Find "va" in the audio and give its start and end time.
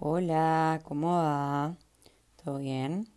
1.16-1.76